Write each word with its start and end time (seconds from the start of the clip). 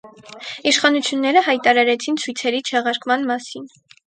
Իշխանությունները 0.71 1.43
հայտարարեցին 1.49 2.19
ցույցերի 2.23 2.63
չեղարկման 2.71 3.29
մասին։ 3.35 3.71